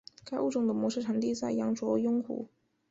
[0.25, 2.49] 该物种的模式产地在羊卓雍湖。